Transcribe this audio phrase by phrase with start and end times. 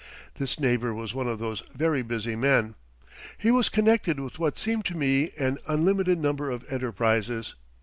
[0.39, 2.73] This neighbour was one of those very busy men.
[3.37, 7.53] He was connected with what seemed to me an unlimited number of enterprises.